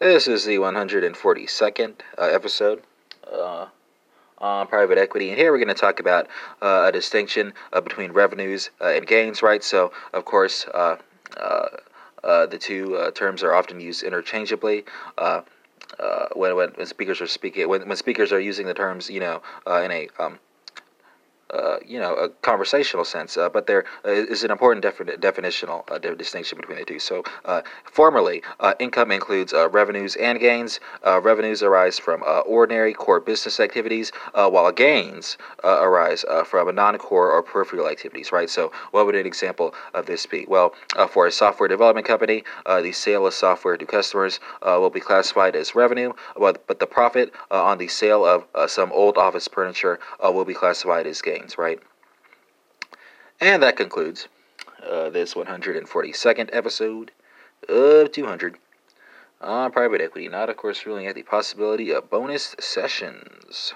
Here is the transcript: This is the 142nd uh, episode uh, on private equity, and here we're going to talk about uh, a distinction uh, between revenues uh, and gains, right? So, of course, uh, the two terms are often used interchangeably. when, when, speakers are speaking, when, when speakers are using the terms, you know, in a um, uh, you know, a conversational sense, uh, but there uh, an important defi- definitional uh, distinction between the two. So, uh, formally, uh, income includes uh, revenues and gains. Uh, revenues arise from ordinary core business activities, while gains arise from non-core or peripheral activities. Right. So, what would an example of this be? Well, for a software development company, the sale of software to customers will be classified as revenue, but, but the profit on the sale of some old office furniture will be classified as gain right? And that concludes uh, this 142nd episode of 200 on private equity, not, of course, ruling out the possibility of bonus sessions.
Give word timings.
This 0.00 0.28
is 0.28 0.44
the 0.44 0.58
142nd 0.58 1.94
uh, 2.16 2.22
episode 2.22 2.82
uh, 3.32 3.66
on 4.38 4.68
private 4.68 4.96
equity, 4.96 5.30
and 5.30 5.36
here 5.36 5.50
we're 5.50 5.58
going 5.58 5.66
to 5.66 5.74
talk 5.74 5.98
about 5.98 6.28
uh, 6.62 6.84
a 6.86 6.92
distinction 6.92 7.52
uh, 7.72 7.80
between 7.80 8.12
revenues 8.12 8.70
uh, 8.80 8.90
and 8.90 9.04
gains, 9.04 9.42
right? 9.42 9.60
So, 9.60 9.90
of 10.12 10.24
course, 10.24 10.66
uh, 10.72 10.98
the 12.22 12.58
two 12.60 13.10
terms 13.16 13.42
are 13.42 13.52
often 13.52 13.80
used 13.80 14.04
interchangeably. 14.04 14.84
when, 16.36 16.54
when, 16.54 16.86
speakers 16.86 17.20
are 17.20 17.26
speaking, 17.26 17.68
when, 17.68 17.88
when 17.88 17.96
speakers 17.96 18.32
are 18.32 18.38
using 18.38 18.66
the 18.66 18.74
terms, 18.74 19.10
you 19.10 19.18
know, 19.18 19.42
in 19.66 19.90
a 19.90 20.08
um, 20.20 20.38
uh, 21.50 21.78
you 21.86 21.98
know, 21.98 22.14
a 22.14 22.28
conversational 22.28 23.04
sense, 23.04 23.36
uh, 23.36 23.48
but 23.48 23.66
there 23.66 23.84
uh, 24.04 24.10
an 24.10 24.50
important 24.50 24.82
defi- 24.82 25.04
definitional 25.04 25.82
uh, 25.90 25.98
distinction 25.98 26.58
between 26.58 26.78
the 26.78 26.84
two. 26.84 26.98
So, 26.98 27.24
uh, 27.44 27.62
formally, 27.84 28.42
uh, 28.60 28.74
income 28.78 29.10
includes 29.10 29.52
uh, 29.54 29.68
revenues 29.70 30.16
and 30.16 30.38
gains. 30.38 30.80
Uh, 31.06 31.20
revenues 31.20 31.62
arise 31.62 31.98
from 31.98 32.22
ordinary 32.46 32.92
core 32.92 33.20
business 33.20 33.60
activities, 33.60 34.12
while 34.34 34.70
gains 34.72 35.38
arise 35.64 36.24
from 36.44 36.74
non-core 36.74 37.30
or 37.30 37.42
peripheral 37.42 37.88
activities. 37.88 38.30
Right. 38.30 38.50
So, 38.50 38.70
what 38.90 39.06
would 39.06 39.14
an 39.14 39.26
example 39.26 39.74
of 39.94 40.06
this 40.06 40.26
be? 40.26 40.44
Well, 40.46 40.74
for 41.08 41.26
a 41.26 41.32
software 41.32 41.68
development 41.68 42.06
company, 42.06 42.44
the 42.66 42.92
sale 42.92 43.26
of 43.26 43.34
software 43.34 43.76
to 43.76 43.86
customers 43.86 44.40
will 44.62 44.90
be 44.90 45.00
classified 45.00 45.56
as 45.56 45.74
revenue, 45.74 46.12
but, 46.38 46.66
but 46.66 46.78
the 46.78 46.86
profit 46.86 47.32
on 47.50 47.78
the 47.78 47.88
sale 47.88 48.24
of 48.24 48.70
some 48.70 48.92
old 48.92 49.16
office 49.16 49.48
furniture 49.48 49.98
will 50.20 50.44
be 50.44 50.54
classified 50.54 51.06
as 51.06 51.22
gain 51.22 51.37
right? 51.58 51.80
And 53.40 53.62
that 53.62 53.76
concludes 53.76 54.28
uh, 54.82 55.10
this 55.10 55.34
142nd 55.34 56.50
episode 56.52 57.12
of 57.68 58.12
200 58.12 58.56
on 59.40 59.70
private 59.70 60.00
equity, 60.00 60.28
not, 60.28 60.50
of 60.50 60.56
course, 60.56 60.84
ruling 60.84 61.06
out 61.06 61.14
the 61.14 61.22
possibility 61.22 61.92
of 61.92 62.10
bonus 62.10 62.56
sessions. 62.58 63.72